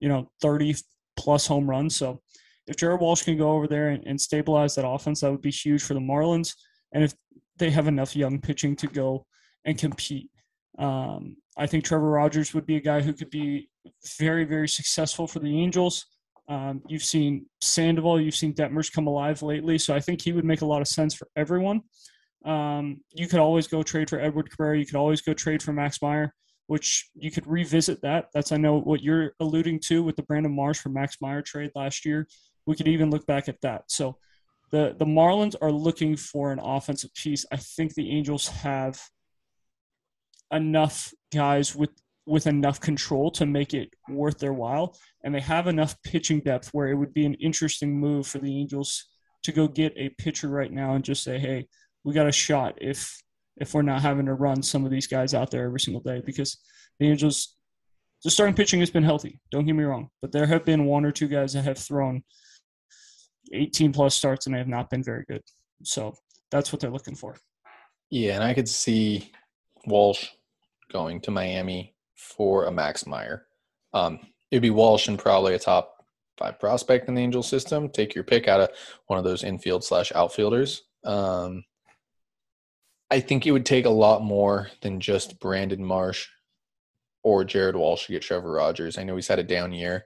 [0.00, 0.76] you know, 30
[1.16, 1.94] plus home runs.
[1.94, 2.20] So
[2.66, 5.50] if Jared Walsh can go over there and, and stabilize that offense, that would be
[5.50, 6.54] huge for the Marlins.
[6.92, 7.14] And if
[7.58, 9.26] they have enough young pitching to go
[9.64, 10.30] and compete,
[10.78, 13.68] um, I think Trevor Rogers would be a guy who could be
[14.18, 16.06] very, very successful for the Angels.
[16.48, 20.44] Um, you've seen Sandoval, you've seen Detmers come alive lately, so I think he would
[20.44, 21.82] make a lot of sense for everyone.
[22.44, 24.78] Um, you could always go trade for Edward Cabrera.
[24.78, 26.34] You could always go trade for Max Meyer,
[26.66, 28.26] which you could revisit that.
[28.34, 31.70] That's I know what you're alluding to with the Brandon Marsh for Max Meyer trade
[31.74, 32.26] last year.
[32.66, 33.84] We could even look back at that.
[33.88, 34.16] So
[34.70, 37.46] the the Marlins are looking for an offensive piece.
[37.52, 39.00] I think the Angels have
[40.50, 41.90] enough guys with
[42.24, 46.68] with enough control to make it worth their while, and they have enough pitching depth
[46.72, 49.08] where it would be an interesting move for the Angels
[49.42, 51.66] to go get a pitcher right now and just say, "Hey,
[52.04, 53.20] we got a shot if
[53.58, 56.22] if we're not having to run some of these guys out there every single day
[56.24, 56.58] because
[56.98, 57.56] the Angels
[58.24, 59.40] the starting pitching has been healthy.
[59.50, 62.22] Don't get me wrong, but there have been one or two guys that have thrown
[63.52, 65.42] 18 plus starts and they have not been very good.
[65.82, 66.14] So
[66.50, 67.36] that's what they're looking for.
[68.10, 69.32] Yeah, and I could see
[69.86, 70.28] Walsh
[70.92, 73.46] going to Miami for a Max Meyer.
[73.94, 76.04] Um, it'd be Walsh and probably a top
[76.38, 77.88] five prospect in the Angel system.
[77.88, 78.70] Take your pick out of
[79.06, 80.82] one of those infield slash outfielders.
[81.04, 81.64] Um,
[83.10, 86.28] I think it would take a lot more than just Brandon Marsh
[87.22, 88.98] or Jared Walsh to get Trevor Rogers.
[88.98, 90.04] I know he's had a down year,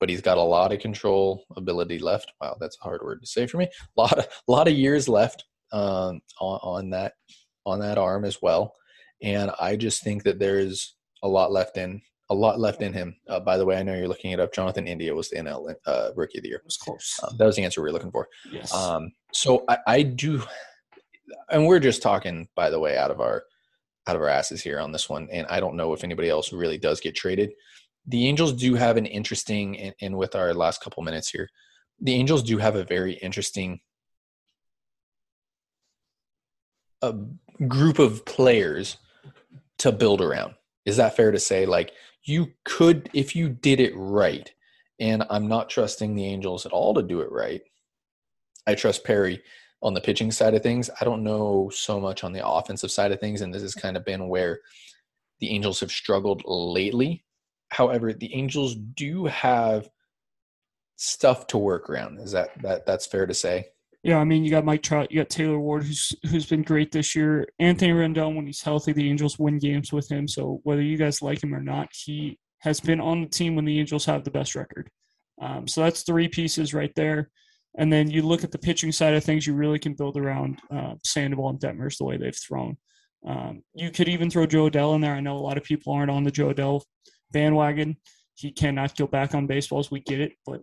[0.00, 2.32] but he's got a lot of control ability left.
[2.40, 3.66] Wow, that's a hard word to say for me.
[3.66, 7.12] A lot of lot of years left um, on, on that
[7.64, 8.72] on that arm as well,
[9.22, 13.16] and I just think that there's a lot left in a lot left in him.
[13.28, 14.52] Uh, by the way, I know you're looking it up.
[14.52, 16.58] Jonathan India was the NL uh, Rookie of the Year.
[16.58, 17.18] It was close.
[17.22, 18.28] Um, that was the answer we were looking for.
[18.50, 18.74] yes.
[18.74, 20.42] Um, so I, I do,
[21.50, 23.44] and we're just talking, by the way, out of our
[24.08, 25.28] out of our asses here on this one.
[25.32, 27.52] And I don't know if anybody else really does get traded.
[28.06, 31.48] The Angels do have an interesting, and, and with our last couple minutes here,
[32.00, 33.80] the Angels do have a very interesting
[37.02, 37.14] a
[37.66, 38.96] group of players
[39.78, 40.54] to build around.
[40.84, 41.66] Is that fair to say?
[41.66, 41.92] Like
[42.24, 44.52] you could, if you did it right,
[44.98, 47.60] and I'm not trusting the Angels at all to do it right.
[48.66, 49.42] I trust Perry
[49.82, 50.90] on the pitching side of things.
[51.00, 53.96] I don't know so much on the offensive side of things, and this has kind
[53.96, 54.60] of been where
[55.40, 57.24] the Angels have struggled lately.
[57.68, 59.90] However, the Angels do have
[60.96, 62.18] stuff to work around.
[62.20, 63.68] Is that that that's fair to say?
[64.06, 66.92] Yeah, I mean, you got Mike Trout, you got Taylor Ward, who's who's been great
[66.92, 67.44] this year.
[67.58, 70.28] Anthony Rendon, when he's healthy, the Angels win games with him.
[70.28, 73.64] So whether you guys like him or not, he has been on the team when
[73.64, 74.88] the Angels have the best record.
[75.42, 77.30] Um, so that's three pieces right there.
[77.78, 80.60] And then you look at the pitching side of things, you really can build around
[80.72, 82.76] uh, Sandoval and Detmers the way they've thrown.
[83.26, 85.14] Um, you could even throw Jo Adell in there.
[85.14, 86.82] I know a lot of people aren't on the Jo Adell
[87.32, 87.96] bandwagon.
[88.36, 89.90] He cannot go back on baseballs.
[89.90, 90.60] We get it, but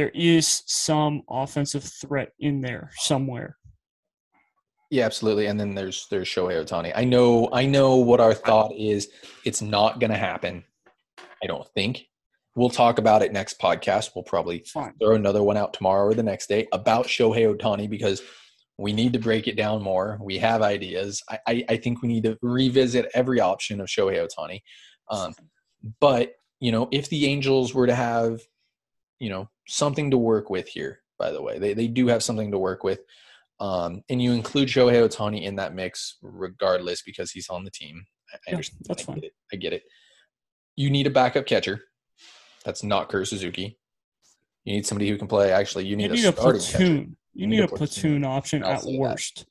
[0.00, 3.58] there is some offensive threat in there somewhere.
[4.90, 5.44] Yeah, absolutely.
[5.44, 6.90] And then there's there's Shohei Otani.
[6.96, 9.10] I know I know what our thought is.
[9.44, 10.64] It's not going to happen.
[11.42, 12.06] I don't think.
[12.56, 14.12] We'll talk about it next podcast.
[14.14, 14.94] We'll probably Fine.
[14.98, 18.22] throw another one out tomorrow or the next day about Shohei Otani because
[18.78, 20.18] we need to break it down more.
[20.22, 21.22] We have ideas.
[21.28, 24.62] I, I, I think we need to revisit every option of Shohei Otani.
[25.10, 25.34] Um,
[26.00, 28.40] but you know, if the Angels were to have,
[29.20, 32.50] you know, something to work with here, by the way, they they do have something
[32.50, 33.00] to work with.
[33.60, 38.04] Um, and you include Shohei Otani in that mix, regardless, because he's on the team.
[38.32, 38.80] I, Yeah, understand.
[38.88, 39.14] that's I fine.
[39.16, 39.32] Get it.
[39.52, 39.82] I get it.
[40.76, 41.82] You need a backup catcher.
[42.64, 43.78] That's not Kurt Suzuki.
[44.64, 45.52] You need somebody who can play.
[45.52, 46.52] Actually, you need, You need a catcher.
[46.52, 47.16] platoon.
[47.34, 47.86] You You need need a a platoon.
[47.86, 48.90] platoon option at that.
[48.98, 49.44] worst.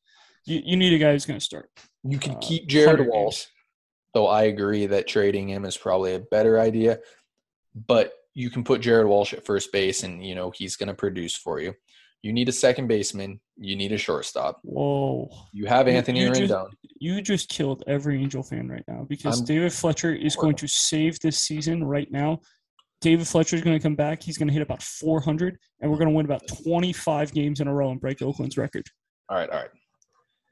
[0.45, 1.69] You, you need a guy who's going to start.
[2.03, 3.45] You can Uh, keep Jared 100 Walsh,
[4.15, 6.99] though I agree that trading him is probably a better idea.
[7.75, 10.93] But you can put Jared Walsh at first base, and you know he's going to
[10.93, 11.73] produce for you.
[12.21, 13.39] You need a second baseman.
[13.57, 14.59] You need a shortstop.
[14.63, 15.29] Whoa.
[15.53, 16.67] You have Anthony you just- Rendon.
[16.99, 20.67] You just killed every Angel fan right now because I'm- David Fletcher is going to
[20.67, 22.41] save this season right now.
[23.01, 24.21] David Fletcher is going to come back.
[24.21, 27.69] He's going to hit about 400, and we're going to win about 25 games in
[27.69, 28.85] a row and break Oakland's record.
[29.29, 29.69] All right, all right.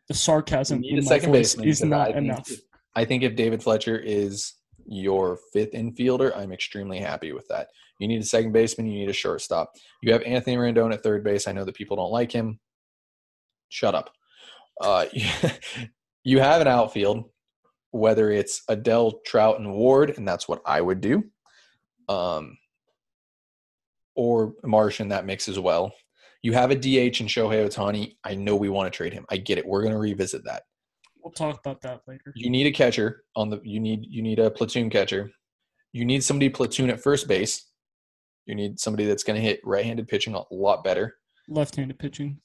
[0.08, 2.50] The sarcasm in my second voice is because I not think enough.
[2.96, 4.54] I think if David Fletcher is
[4.88, 7.68] your fifth infielder, I'm extremely happy with that.
[8.00, 8.88] You need a second baseman.
[8.88, 9.74] You need a shortstop.
[10.02, 11.48] You have Anthony Rendon at third base.
[11.48, 12.60] I know that people don't like him.
[13.70, 14.12] Shut up.
[14.82, 15.06] Uh,
[16.24, 17.26] you have an outfield,
[17.92, 21.24] whether it's Adell, Trout, and Ward, and that's what I would do.
[22.08, 22.58] Um,
[24.16, 25.94] or Marsh in that mix as well.
[26.42, 28.16] You have a DH in Shohei Ohtani.
[28.24, 29.26] I know we want to trade him.
[29.30, 29.66] I get it.
[29.66, 30.64] We're going to revisit that.
[31.24, 32.34] We'll talk about that later.
[32.36, 33.60] You need a catcher on the.
[33.64, 35.32] You need you need a platoon catcher.
[35.92, 37.66] You need somebody platoon at first base.
[38.46, 41.16] You need somebody that's going to hit right-handed pitching a lot better.
[41.50, 42.40] Left-handed pitching.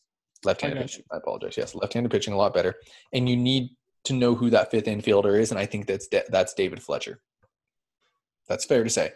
[0.44, 1.04] Left-handed I pitching.
[1.12, 1.56] I apologize.
[1.56, 2.74] Yes, left-handed pitching a lot better.
[3.12, 3.70] And you need
[4.04, 7.20] to know who that fifth infielder is, and I think that's that's David Fletcher.
[8.48, 9.12] That's fair to say.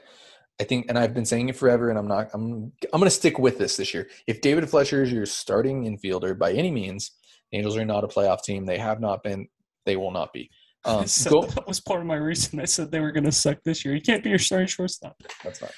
[0.61, 2.29] I think, and I've been saying it forever, and I'm not.
[2.33, 4.09] I'm I'm going to stick with this this year.
[4.27, 7.11] If David Fletcher is your starting infielder by any means,
[7.57, 8.67] Angels are not a playoff team.
[8.67, 9.49] They have not been.
[9.87, 10.51] They will not be.
[10.85, 12.61] Um, said go, that was part of my reason.
[12.61, 13.93] I said they were going to suck this year.
[13.93, 15.21] You can't be your starting shortstop.
[15.43, 15.71] that's fine.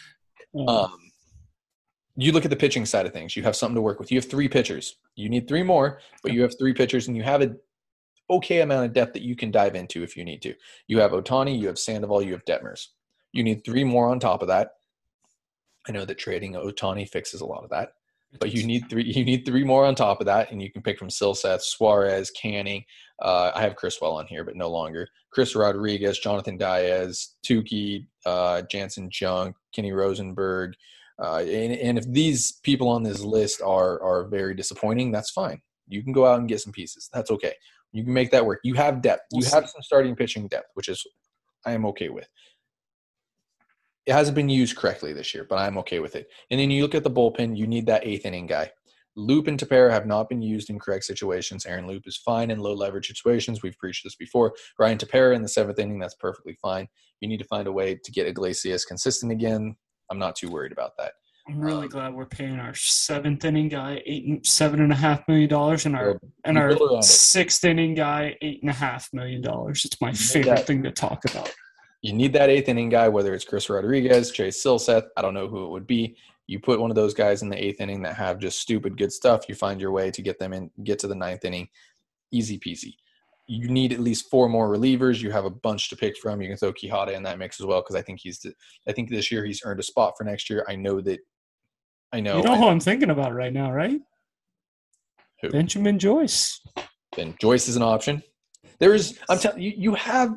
[0.55, 0.93] Um, Um,
[2.17, 3.35] you look at the pitching side of things.
[3.35, 4.13] You have something to work with.
[4.13, 4.97] You have three pitchers.
[5.17, 7.59] You need three more, but you have three pitchers, and you have an
[8.29, 10.53] okay amount of depth that you can dive into if you need to.
[10.89, 12.89] You have Ohtani, you have Sandoval, you have Detmers.
[13.33, 14.73] You need three more on top of that.
[15.89, 17.93] I know that trading Ohtani fixes a lot of that,
[18.41, 19.05] but you need three.
[19.05, 22.31] You need three more on top of that, and you can pick from Silseth, Suarez,
[22.31, 22.85] Canning.
[23.21, 25.09] Uh, I have Chris Well on here, but no longer.
[25.31, 30.75] Chris Rodriguez, Jonathan Diaz, Tukey, uh, Janson Junk, Kenny Rosenberg.
[31.21, 35.61] Uh, and, and if these people on this list are are very disappointing, that's fine.
[35.89, 37.09] You can go out and get some pieces.
[37.13, 37.55] That's okay.
[37.93, 38.61] You can make that work.
[38.63, 39.23] You have depth.
[39.33, 41.05] You have some starting pitching depth, which is
[41.65, 42.29] I am okay with.
[44.09, 46.31] It hasn't been used correctly this year, but I'm okay with it.
[46.51, 48.71] And then you look at the bullpen, you need that eighth inning guy.
[49.17, 51.67] Loup and Tepera have not been used in correct situations.
[51.67, 53.63] Aaron Loup is fine in low leverage situations.
[53.63, 54.55] We've preached this before.
[54.79, 56.89] Ryan Tepera in the seventh inning, that's perfectly fine.
[57.21, 59.77] You need to find a way to get Iglesias consistent again.
[60.11, 61.13] I'm not too worried about that.
[61.47, 64.97] I'm really um, glad we're paying our seventh inning guy eight and seven and a
[64.97, 67.05] half million dollars, and our and our build around it.
[67.05, 69.85] sixth inning guy eight and a half million dollars.
[69.85, 71.55] It's my favorite thing to talk about.
[72.03, 75.09] You need that eighth inning guy, whether it's Chris Rodriguez, Chase Silseth.
[75.17, 76.17] I don't know who it would be.
[76.47, 79.13] You put one of those guys in the eighth inning that have just stupid good
[79.13, 79.49] stuff.
[79.49, 81.69] You find your way to get them in, get to the ninth inning,
[82.33, 82.95] easy peasy.
[83.49, 85.21] You need at least four more relievers.
[85.21, 86.41] You have a bunch to pick from.
[86.41, 88.45] You can throw Quijada in that mix as well because I think he's.
[88.87, 90.65] I think this year he's earned a spot for next year.
[90.69, 91.21] I know that.
[92.13, 92.39] I know.
[92.39, 94.01] you know who I'm thinking about right now, right?
[95.43, 95.51] Who?
[95.51, 96.61] Benjamin Joyce.
[97.17, 98.23] then Joyce is an option.
[98.79, 99.19] There is.
[99.29, 100.37] I'm telling you, you have.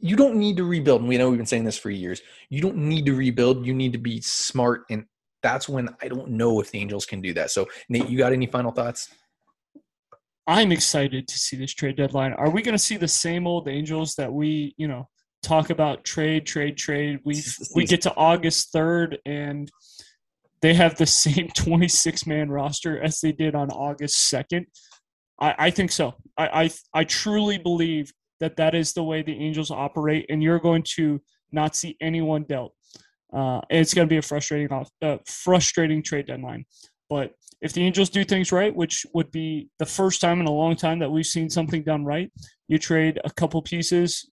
[0.00, 1.00] You don't need to rebuild.
[1.00, 2.20] And we know we've been saying this for years.
[2.50, 3.66] You don't need to rebuild.
[3.66, 5.04] You need to be smart, and
[5.42, 7.50] that's when I don't know if the Angels can do that.
[7.50, 9.08] So, Nate, you got any final thoughts?
[10.46, 12.32] I'm excited to see this trade deadline.
[12.32, 15.06] Are we going to see the same old Angels that we, you know,
[15.42, 17.18] talk about trade, trade, trade?
[17.24, 19.70] We This is the we get to August 3rd and
[20.62, 24.64] they have the same 26 man roster as they did on August 2nd.
[25.40, 26.14] I, I think so.
[26.36, 30.58] I, I I truly believe that that is the way the Angels operate, and you're
[30.58, 31.20] going to
[31.52, 32.74] not see anyone dealt.
[33.32, 34.68] Uh, it's going to be a frustrating,
[35.02, 36.64] uh, frustrating trade deadline.
[37.10, 40.52] But if the Angels do things right, which would be the first time in a
[40.52, 42.30] long time that we've seen something done right,
[42.68, 44.30] you trade a couple pieces.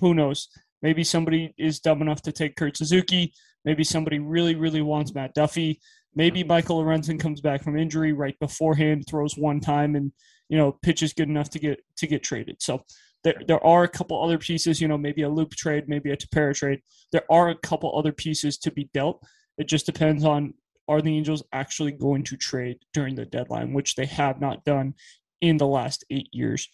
[0.00, 0.48] Who knows?
[0.82, 3.32] Maybe somebody is dumb enough to take Kurt Suzuki.
[3.64, 5.80] Maybe somebody really, really wants Matt Duffy.
[6.14, 10.12] Maybe Michael Lorenzen comes back from injury right beforehand, throws one time, and
[10.48, 12.56] you know pitches good enough to get to get traded.
[12.60, 12.82] So
[13.24, 14.80] there, there are a couple other pieces.
[14.80, 16.80] You know, maybe a Loup trade, maybe a Tepera trade.
[17.12, 19.22] There are a couple other pieces to be dealt.
[19.58, 20.54] It just depends on
[20.88, 24.94] are the Angels actually going to trade during the deadline, which they have not done
[25.40, 26.68] in the last eight years,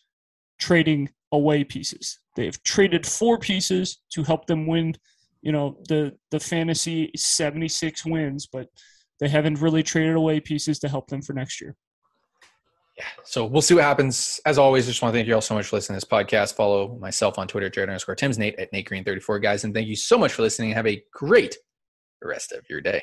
[0.58, 2.20] trading away pieces.
[2.36, 4.94] They have traded four pieces to help them win,
[5.42, 8.68] you know, the the fantasy 76 wins, but
[9.20, 11.76] they haven't really traded away pieces to help them for next year.
[12.96, 13.04] Yeah.
[13.24, 14.40] So we'll see what happens.
[14.46, 16.54] As always, just want to thank you all so much for listening to this podcast.
[16.54, 19.64] Follow myself on Twitter, Jared underscore Timms Nate at Nate Green 34, guys.
[19.64, 20.70] And thank you so much for listening.
[20.72, 21.56] Have a great
[22.22, 23.02] rest of your day.